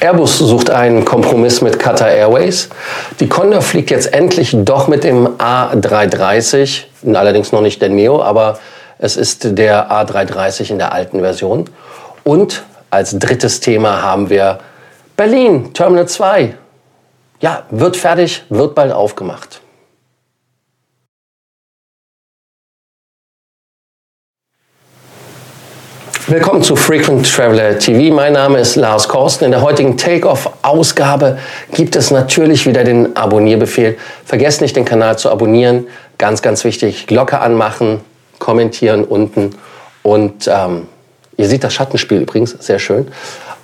[0.00, 2.68] Airbus sucht einen Kompromiss mit Qatar Airways.
[3.18, 6.84] Die Condor fliegt jetzt endlich doch mit dem A330,
[7.14, 8.58] allerdings noch nicht der Neo, aber
[8.98, 11.64] es ist der A330 in der alten Version.
[12.24, 14.58] Und als drittes Thema haben wir
[15.16, 16.54] Berlin, Terminal 2.
[17.40, 19.60] Ja, wird fertig, wird bald aufgemacht.
[26.28, 28.12] Willkommen zu Frequent Traveler TV.
[28.12, 29.44] Mein Name ist Lars Korsten.
[29.44, 31.38] In der heutigen Take-Off-Ausgabe
[31.72, 33.96] gibt es natürlich wieder den Abonnierbefehl.
[34.24, 35.86] Vergesst nicht, den Kanal zu abonnieren.
[36.18, 37.06] Ganz, ganz wichtig.
[37.06, 38.00] Glocke anmachen,
[38.40, 39.54] kommentieren unten.
[40.02, 40.88] Und ähm,
[41.36, 43.06] ihr seht das Schattenspiel übrigens, sehr schön.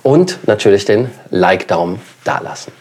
[0.01, 2.71] Und natürlich den Like-Daumen dalassen.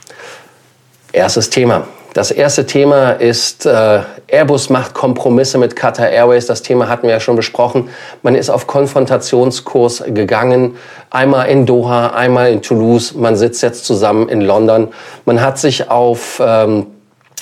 [1.12, 1.88] Erstes Thema.
[2.14, 6.44] Das erste Thema ist, äh, Airbus macht Kompromisse mit Qatar Airways.
[6.44, 7.88] Das Thema hatten wir ja schon besprochen.
[8.22, 10.76] Man ist auf Konfrontationskurs gegangen.
[11.08, 13.14] Einmal in Doha, einmal in Toulouse.
[13.14, 14.88] Man sitzt jetzt zusammen in London.
[15.24, 16.86] Man hat sich auf ähm,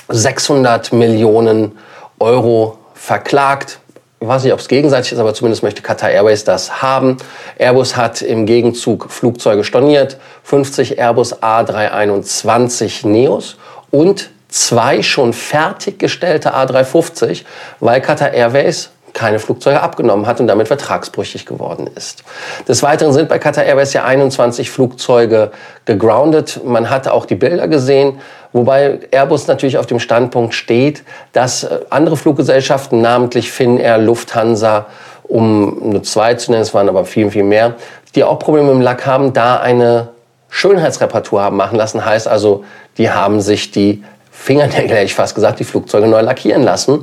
[0.08, 1.72] 600 Millionen
[2.20, 3.80] Euro verklagt.
[4.20, 7.16] Ich weiß nicht, ob es gegenseitig ist, aber zumindest möchte Qatar Airways das haben.
[7.58, 10.18] Airbus hat im Gegenzug Flugzeuge storniert.
[10.44, 13.56] 50 Airbus A321 Neos
[13.90, 17.44] und zwei schon fertiggestellte A350,
[17.80, 22.22] weil Qatar Airways keine Flugzeuge abgenommen hat und damit vertragsbrüchig geworden ist.
[22.68, 25.50] Des Weiteren sind bei Qatar Airways ja 21 Flugzeuge
[25.84, 26.60] gegroundet.
[26.64, 28.20] Man hat auch die Bilder gesehen,
[28.52, 34.86] wobei Airbus natürlich auf dem Standpunkt steht, dass äh, andere Fluggesellschaften, namentlich Finnair, Lufthansa,
[35.24, 37.74] um nur zwei zu nennen, es waren aber viel, viel mehr,
[38.14, 40.08] die auch Probleme im Lack haben, da eine
[40.48, 42.04] Schönheitsreparatur haben machen lassen.
[42.04, 42.64] Heißt also,
[42.98, 44.02] die haben sich die
[44.41, 47.02] Fingernägel, hätte ich fast gesagt, die Flugzeuge neu lackieren lassen.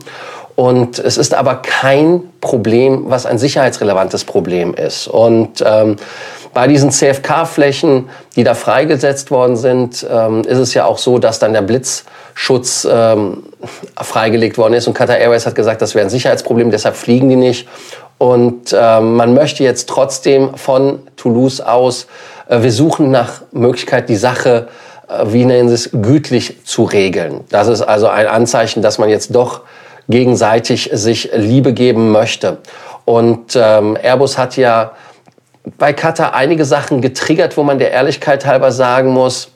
[0.56, 5.08] Und es ist aber kein Problem, was ein sicherheitsrelevantes Problem ist.
[5.08, 5.98] Und ähm,
[6.56, 11.38] bei diesen CFK-Flächen, die da freigesetzt worden sind, ähm, ist es ja auch so, dass
[11.38, 13.44] dann der Blitzschutz ähm,
[14.02, 14.88] freigelegt worden ist.
[14.88, 17.68] Und Qatar Airways hat gesagt, das wäre ein Sicherheitsproblem, deshalb fliegen die nicht.
[18.18, 22.08] Und ähm, man möchte jetzt trotzdem von Toulouse aus,
[22.50, 24.88] äh, wir suchen nach Möglichkeit, die Sache äh,
[25.26, 27.42] wie nennen Sie es, gütlich zu regeln.
[27.50, 29.62] Das ist also ein Anzeichen, dass man jetzt doch
[30.10, 32.58] gegenseitig sich Liebe geben möchte.
[33.06, 34.92] Und ähm, Airbus hat ja
[35.78, 39.50] bei Qatar einige Sachen getriggert, wo man der Ehrlichkeit halber sagen muss,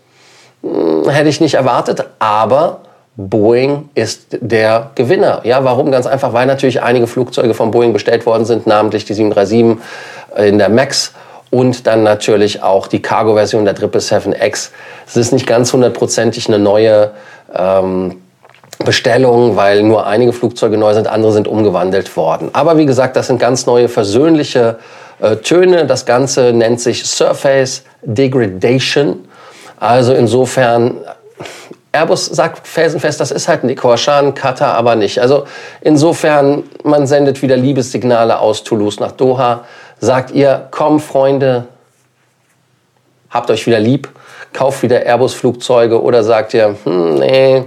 [0.62, 2.82] hm, hätte ich nicht erwartet, aber
[3.18, 5.42] Boeing ist der Gewinner.
[5.44, 5.92] Ja, warum?
[5.92, 10.58] Ganz einfach, weil natürlich einige Flugzeuge von Boeing bestellt worden sind, namentlich die 737 in
[10.58, 11.14] der MAX
[11.52, 14.70] und dann natürlich auch die Cargo-Version der 777X.
[15.06, 17.12] Es ist nicht ganz hundertprozentig eine neue
[17.54, 18.22] ähm,
[18.84, 22.50] Bestellung, weil nur einige Flugzeuge neu sind, andere sind umgewandelt worden.
[22.54, 24.80] Aber wie gesagt, das sind ganz neue versöhnliche
[25.20, 25.86] äh, Töne.
[25.86, 29.28] Das Ganze nennt sich Surface Degradation.
[29.80, 30.98] Also insofern
[31.92, 35.20] Airbus sagt felsenfest, das ist halt ein Korschan, Qatar aber nicht.
[35.20, 35.46] Also
[35.82, 39.66] insofern, man sendet wieder Liebessignale aus Toulouse nach Doha.
[40.04, 41.68] Sagt ihr, komm Freunde,
[43.30, 44.10] habt euch wieder lieb,
[44.52, 47.64] kauft wieder Airbus-Flugzeuge oder sagt ihr, hm, nee,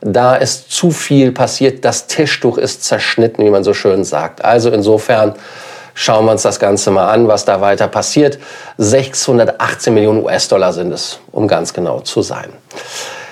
[0.00, 4.44] da ist zu viel passiert, das Tischtuch ist zerschnitten, wie man so schön sagt.
[4.44, 5.34] Also insofern
[5.94, 8.40] schauen wir uns das Ganze mal an, was da weiter passiert.
[8.78, 12.52] 618 Millionen US-Dollar sind es, um ganz genau zu sein.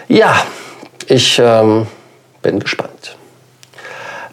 [0.07, 0.37] Ja,
[1.09, 1.89] ich ähm,
[2.41, 3.17] bin gespannt.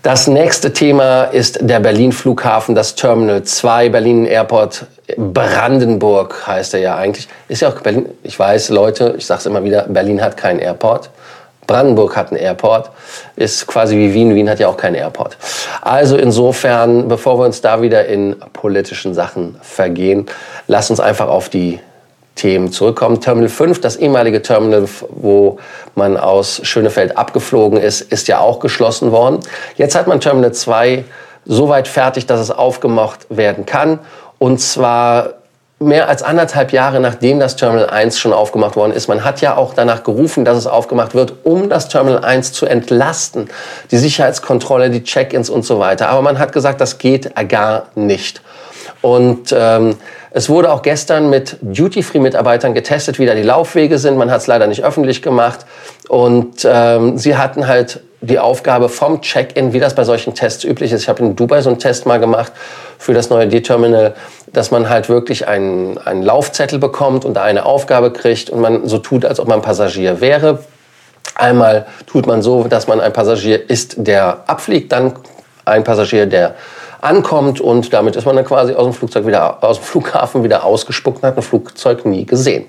[0.04, 4.86] Das nächste Thema ist der Berlin-Flughafen, das Terminal 2, Berlin Airport
[5.18, 7.28] Brandenburg heißt er ja eigentlich.
[7.48, 10.60] Ist ja auch Berlin, ich weiß, Leute, ich sage es immer wieder, Berlin hat keinen
[10.60, 11.10] Airport.
[11.68, 12.90] Brandenburg hat einen Airport,
[13.36, 14.36] ist quasi wie Wien.
[14.36, 15.38] Wien hat ja auch keinen Airport.
[15.82, 20.26] Also insofern, bevor wir uns da wieder in politischen Sachen vergehen,
[20.68, 21.80] lass uns einfach auf die
[22.36, 23.22] Themen zurückkommen.
[23.22, 25.60] Terminal 5, das ehemalige Terminal, wo
[25.96, 29.40] man aus Schönefeld abgeflogen ist, ist ja auch geschlossen worden.
[29.76, 31.04] Jetzt hat man Terminal 2
[31.46, 34.00] so weit fertig, dass es aufgemacht werden kann.
[34.40, 35.42] Und zwar
[35.82, 39.08] mehr als anderthalb Jahre nachdem das Terminal 1 schon aufgemacht worden ist.
[39.08, 42.66] Man hat ja auch danach gerufen, dass es aufgemacht wird, um das Terminal 1 zu
[42.66, 43.50] entlasten.
[43.90, 46.10] Die Sicherheitskontrolle, die Check-ins und so weiter.
[46.10, 48.42] Aber man hat gesagt, das geht gar nicht.
[49.02, 49.96] Und ähm,
[50.30, 54.18] es wurde auch gestern mit Duty-Free-Mitarbeitern getestet, wie da die Laufwege sind.
[54.18, 55.66] Man hat es leider nicht öffentlich gemacht.
[56.08, 60.92] Und ähm, sie hatten halt die Aufgabe vom Check-in, wie das bei solchen Tests üblich
[60.92, 61.02] ist.
[61.02, 62.52] Ich habe in Dubai so einen Test mal gemacht
[63.00, 64.14] für das neue D-Terminal,
[64.54, 68.88] dass man halt wirklich einen, einen Laufzettel bekommt und da eine Aufgabe kriegt und man
[68.88, 70.60] so tut, als ob man Passagier wäre.
[71.34, 75.14] Einmal tut man so, dass man ein Passagier ist, der abfliegt, dann
[75.66, 76.56] ein Passagier, der
[77.02, 80.64] ankommt und damit ist man dann quasi aus dem Flugzeug wieder, aus dem Flughafen wieder
[80.64, 82.66] ausgespuckt und hat ein Flugzeug nie gesehen.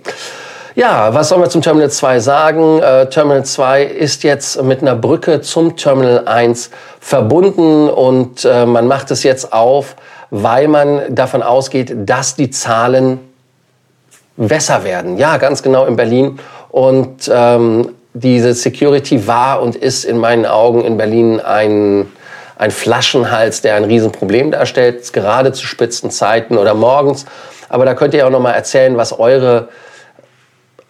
[0.75, 2.81] Ja, was sollen wir zum Terminal 2 sagen?
[2.81, 8.87] Äh, Terminal 2 ist jetzt mit einer Brücke zum Terminal 1 verbunden und äh, man
[8.87, 9.96] macht es jetzt auf,
[10.31, 13.20] weil man davon ausgeht, dass die Zahlen
[14.38, 15.19] besser werden.
[15.19, 16.38] Ja, ganz genau in Berlin.
[16.70, 22.11] Und ähm, diese Security war und ist in meinen Augen in Berlin ein,
[22.56, 27.26] ein Flaschenhals, der ein Riesenproblem darstellt, gerade zu Spitzenzeiten oder morgens.
[27.69, 29.69] Aber da könnt ihr auch noch mal erzählen, was eure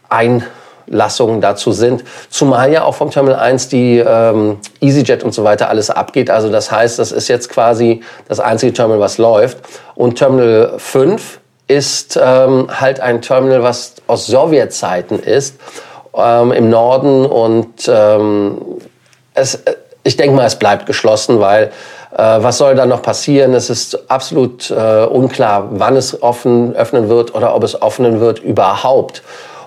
[0.09, 2.05] Einlassungen dazu sind.
[2.29, 6.29] Zumal ja auch vom Terminal 1 die ähm, EasyJet und so weiter alles abgeht.
[6.29, 9.58] Also das heißt, das ist jetzt quasi das einzige Terminal, was läuft.
[9.94, 15.58] Und Terminal 5 ist ähm, halt ein Terminal, was aus Sowjetzeiten ist,
[16.15, 17.25] ähm, im Norden.
[17.25, 18.58] Und ähm,
[19.35, 19.62] es,
[20.05, 21.71] ich denke mal, es bleibt geschlossen, weil
[22.17, 23.55] äh, was soll da noch passieren?
[23.55, 28.41] Es ist absolut äh, unklar, wann es offen öffnen wird oder ob es öffnen wird
[28.41, 29.23] überhaupt.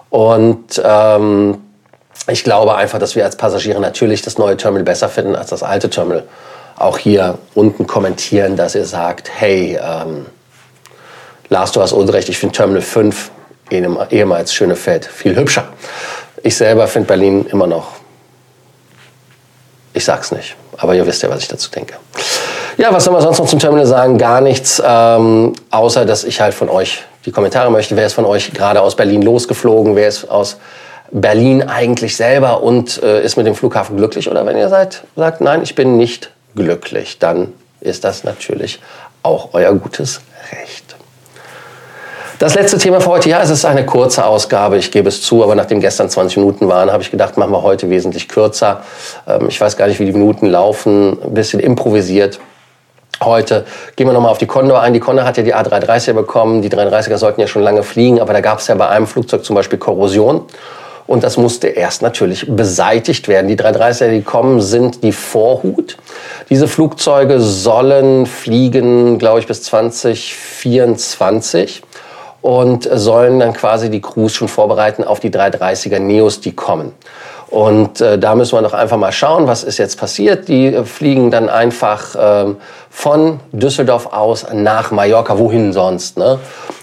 [0.10, 1.58] Und ähm,
[2.28, 5.64] ich glaube einfach, dass wir als Passagiere natürlich das neue Terminal besser finden als das
[5.64, 6.24] alte Terminal.
[6.78, 10.26] Auch hier unten kommentieren, dass ihr sagt, hey, ähm,
[11.50, 13.32] Lars, du hast Unrecht, ich finde Terminal 5,
[13.72, 15.66] ehemals Schönefeld, viel hübscher.
[16.44, 17.94] Ich selber finde Berlin immer noch,
[19.95, 21.95] ich sag's nicht, aber ihr wisst ja, was ich dazu denke.
[22.77, 24.18] Ja, was soll man sonst noch zum Terminal sagen?
[24.18, 27.95] Gar nichts, ähm, außer dass ich halt von euch die Kommentare möchte.
[27.95, 29.95] Wer ist von euch gerade aus Berlin losgeflogen?
[29.95, 30.57] Wer ist aus
[31.12, 34.30] Berlin eigentlich selber und äh, ist mit dem Flughafen glücklich?
[34.30, 38.81] Oder wenn ihr seid, sagt, nein, ich bin nicht glücklich, dann ist das natürlich
[39.24, 40.19] auch euer gutes
[40.51, 40.94] Recht.
[42.38, 45.42] Das letzte Thema für heute, ja, es ist eine kurze Ausgabe, ich gebe es zu,
[45.42, 48.82] aber nachdem gestern 20 Minuten waren, habe ich gedacht, machen wir heute wesentlich kürzer.
[49.26, 52.42] Ähm, ich weiß gar nicht, wie die Minuten laufen, ein bisschen improvisiert.
[53.24, 53.64] Heute
[53.96, 54.92] gehen wir nochmal auf die Condor ein.
[54.92, 56.62] Die Condor hat ja die A330er bekommen.
[56.62, 59.46] Die 330er sollten ja schon lange fliegen, aber da gab es ja bei einem Flugzeug
[59.46, 60.42] zum Beispiel Korrosion.
[61.08, 63.48] Und das musste erst natürlich beseitigt werden.
[63.48, 65.96] Die 330er, die kommen, sind die Vorhut.
[66.50, 71.82] Diese Flugzeuge sollen fliegen, glaube ich, bis 2024
[72.45, 76.94] und sollen dann quasi die Crews schon vorbereiten auf die 330er Neos, die kommen.
[77.47, 80.47] Und äh, da müssen wir doch einfach mal schauen, was ist jetzt passiert.
[80.47, 82.57] Die äh, fliegen dann einfach ähm,
[82.92, 86.38] von Düsseldorf aus nach Mallorca, wohin sonst, ne?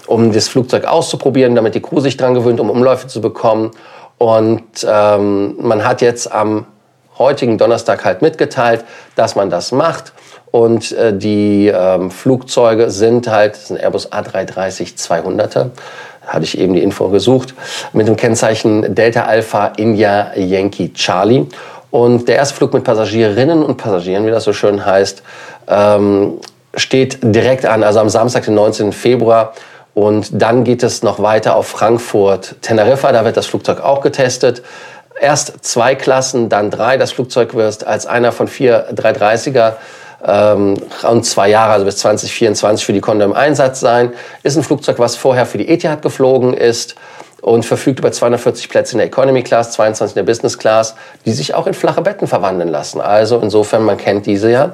[0.05, 3.71] um das Flugzeug auszuprobieren, damit die Crew sich dran gewöhnt, um Umläufe zu bekommen.
[4.17, 6.65] Und ähm, man hat jetzt am
[7.17, 8.83] heutigen Donnerstag halt mitgeteilt,
[9.15, 10.11] dass man das macht.
[10.53, 15.71] Und äh, die ähm, Flugzeuge sind halt, das ein Airbus A330-200er,
[16.27, 17.55] hatte ich eben die Info gesucht,
[17.91, 21.47] mit dem Kennzeichen Delta Alpha India Yankee Charlie.
[21.89, 25.23] Und der erste Flug mit Passagierinnen und Passagieren, wie das so schön heißt,
[25.69, 26.33] ähm,
[26.75, 28.93] steht direkt an, also am Samstag, den 19.
[28.93, 29.53] Februar.
[29.95, 34.61] Und dann geht es noch weiter auf Frankfurt, Teneriffa, da wird das Flugzeug auch getestet.
[35.19, 36.97] Erst zwei Klassen, dann drei.
[36.97, 39.73] Das Flugzeug wird als einer von vier 330er
[40.25, 44.13] ähm, rund zwei Jahre, also bis 2024 für die Condor im Einsatz sein.
[44.43, 46.95] Ist ein Flugzeug, was vorher für die Etihad geflogen ist
[47.41, 51.33] und verfügt über 240 Plätze in der Economy Class, 22 in der Business Class, die
[51.33, 53.01] sich auch in flache Betten verwandeln lassen.
[53.01, 54.73] Also insofern, man kennt diese ja.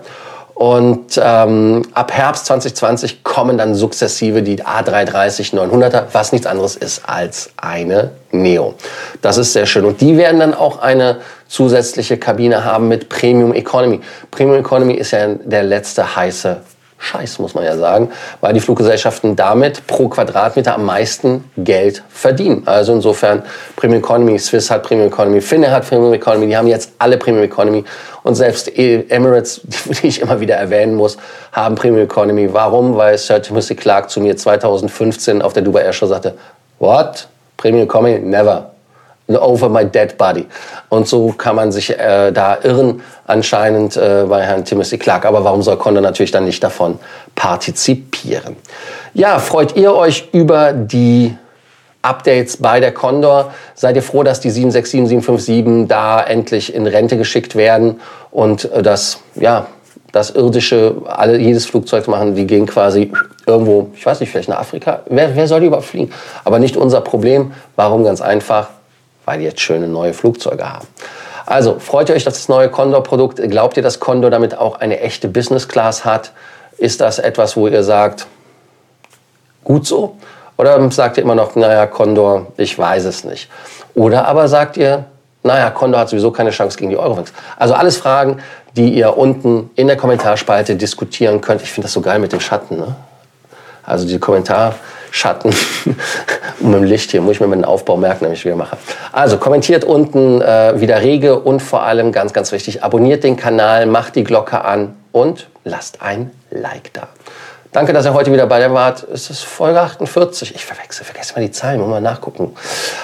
[0.60, 7.04] Und ähm, ab Herbst 2020 kommen dann sukzessive die A330 900er, was nichts anderes ist
[7.08, 8.74] als eine Neo.
[9.22, 9.86] Das ist sehr schön.
[9.86, 14.02] Und die werden dann auch eine zusätzliche Kabine haben mit Premium Economy.
[14.32, 16.58] Premium Economy ist ja der letzte heiße
[17.02, 22.64] Scheiß, muss man ja sagen, weil die Fluggesellschaften damit pro Quadratmeter am meisten Geld verdienen.
[22.66, 23.44] Also insofern
[23.78, 27.46] Premium Economy, Swiss hat Premium Economy, Finnair hat Premium Economy, die haben jetzt alle Premium
[27.46, 27.86] Economy
[28.24, 29.62] und selbst e- Emirates,
[30.02, 31.18] die ich immer wieder erwähnen muss,
[31.54, 32.54] haben Premium Economy.
[32.54, 32.98] Warum?
[32.98, 36.36] Weil Sir Timothy Clark zu mir 2015 auf der Dubai Air Show sagte,
[36.80, 37.28] what?
[37.56, 38.20] Premium Economy?
[38.20, 38.69] Never
[39.38, 40.46] over my dead body.
[40.90, 45.26] Und so kann man sich äh, da irren, anscheinend äh, bei Herrn Timothy Clark.
[45.26, 47.00] Aber warum soll Condor natürlich dann nicht davon
[47.36, 48.56] partizipieren?
[49.14, 51.36] Ja, freut ihr euch über die
[52.02, 53.54] Updates bei der Condor?
[53.76, 58.00] Seid ihr froh, dass die 767, 757 da endlich in Rente geschickt werden
[58.32, 59.68] und äh, das, ja,
[60.12, 63.12] das irdische, alle, jedes Flugzeug machen, die gehen quasi
[63.46, 65.02] irgendwo, ich weiß nicht, vielleicht nach Afrika.
[65.08, 66.12] Wer, wer soll die überhaupt fliegen?
[66.44, 67.52] Aber nicht unser Problem.
[67.76, 68.04] Warum?
[68.04, 68.70] Ganz einfach
[69.30, 70.88] weil die jetzt schöne neue Flugzeuge haben.
[71.46, 73.40] Also freut ihr euch auf das neue Condor-Produkt?
[73.52, 76.32] Glaubt ihr, dass Condor damit auch eine echte Business Class hat?
[76.80, 78.26] Ist das etwas, wo ihr sagt,
[79.64, 80.16] gut so?
[80.58, 83.52] Oder sagt ihr immer noch, naja, Condor, ich weiß es nicht?
[83.94, 85.06] Oder aber sagt ihr,
[85.44, 87.32] naja, Condor hat sowieso keine Chance gegen die Eurowings.
[87.56, 88.40] Also alles Fragen,
[88.76, 91.62] die ihr unten in der Kommentarspalte diskutieren könnt.
[91.62, 92.78] Ich finde das so geil mit den Schatten.
[92.78, 92.96] Ne?
[93.84, 94.74] Also die Kommentar,
[95.12, 95.96] Schatten und
[96.62, 97.22] mit dem Licht hier.
[97.22, 98.78] Muss ich mir dem Aufbau merken, wie ich mache.
[99.12, 103.86] Also kommentiert unten äh, wieder rege und vor allem ganz, ganz wichtig, abonniert den Kanal,
[103.86, 107.08] macht die Glocke an und lasst ein Like da.
[107.72, 109.06] Danke, dass ihr heute wieder bei der wart.
[109.14, 110.56] Es ist Folge 48.
[110.56, 112.56] Ich verwechsel, vergesse mal die Zahlen, muss mal nachgucken.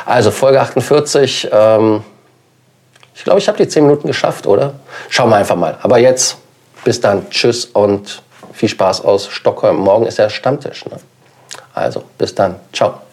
[0.06, 1.50] Also Folge 48.
[1.52, 2.04] Ähm,
[3.14, 4.74] ich glaube, ich habe die 10 Minuten geschafft, oder?
[5.10, 5.78] Schauen wir einfach mal.
[5.84, 6.38] Aber jetzt,
[6.84, 7.30] bis dann.
[7.30, 9.78] Tschüss und viel Spaß aus Stockholm.
[9.78, 10.86] Morgen ist der Stammtisch.
[10.88, 10.98] Ne?
[11.76, 12.56] Also, bis dann.
[12.74, 13.05] Ciao.